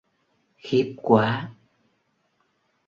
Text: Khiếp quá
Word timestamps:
Khiếp 0.63 0.93
quá 0.97 1.53